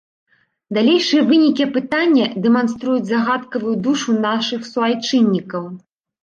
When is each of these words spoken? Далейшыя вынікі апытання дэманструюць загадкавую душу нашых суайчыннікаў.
Далейшыя 0.77 1.25
вынікі 1.31 1.61
апытання 1.69 2.25
дэманструюць 2.45 3.03
загадкавую 3.11 3.75
душу 3.89 4.17
нашых 4.25 4.61
суайчыннікаў. 4.73 5.63